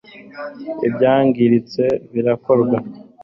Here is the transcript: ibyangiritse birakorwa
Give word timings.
ibyangiritse 0.87 1.83
birakorwa 2.13 2.77